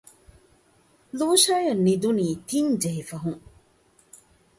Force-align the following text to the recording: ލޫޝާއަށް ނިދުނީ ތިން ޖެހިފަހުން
ލޫޝާއަށް 1.17 1.83
ނިދުނީ 1.85 2.27
ތިން 2.49 2.71
ޖެހިފަހުން 2.81 3.41